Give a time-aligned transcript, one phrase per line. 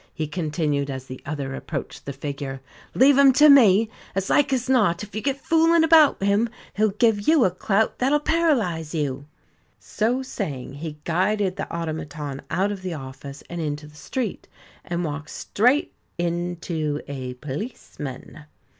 [0.15, 2.59] he continued as the other approached the figure.
[2.95, 3.87] "Leave him to me.
[4.15, 7.99] As like as not, if you get fooling about him, he'll give you a clout
[7.99, 9.27] that'll paralyse you."
[9.79, 14.47] So saying, he guided the automaton out of the office and into the street,
[14.83, 18.45] and walked straight into a policeman.